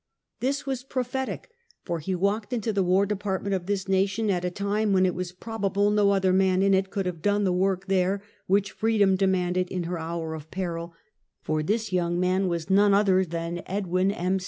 This 0.39 0.65
was 0.65 0.83
prophetic, 0.83 1.51
for 1.85 1.99
he 1.99 2.15
walked 2.15 2.53
into 2.53 2.73
the 2.73 2.81
War 2.81 3.05
De 3.05 3.15
partment 3.15 3.53
of 3.53 3.67
this 3.67 3.87
nation 3.87 4.31
at 4.31 4.43
a 4.43 4.49
time 4.49 4.93
when 4.93 5.05
it 5.05 5.15
is 5.15 5.31
probable 5.31 5.91
no 5.91 6.09
other 6.09 6.33
man 6.33 6.63
in 6.63 6.73
it, 6.73 6.89
could 6.89 7.05
have 7.05 7.21
done 7.21 7.43
the 7.43 7.53
work 7.53 7.85
there 7.85 8.23
which 8.47 8.71
freedom 8.71 9.15
demanded 9.15 9.69
in 9.69 9.83
her 9.83 9.99
hour 9.99 10.33
of 10.33 10.49
peril, 10.49 10.95
for 11.43 11.61
this 11.61 11.93
young 11.93 12.19
man 12.19 12.47
was 12.47 12.67
none 12.67 12.95
other 12.95 13.23
than 13.23 13.61
Edwin 13.67 14.11
M. 14.11 14.39